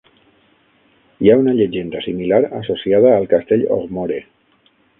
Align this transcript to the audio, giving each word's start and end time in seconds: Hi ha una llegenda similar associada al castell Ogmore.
Hi 1.25 1.29
ha 1.33 1.35
una 1.41 1.53
llegenda 1.59 2.01
similar 2.07 2.41
associada 2.63 3.15
al 3.19 3.29
castell 3.35 3.67
Ogmore. 3.79 4.19